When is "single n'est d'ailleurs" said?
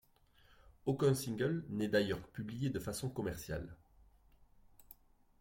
1.13-2.27